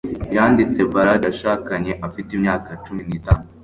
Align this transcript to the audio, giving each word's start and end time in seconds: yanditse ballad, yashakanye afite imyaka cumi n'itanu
yanditse 0.35 0.79
ballad, 0.93 1.21
yashakanye 1.27 1.91
afite 2.07 2.29
imyaka 2.37 2.69
cumi 2.83 3.01
n'itanu 3.05 3.45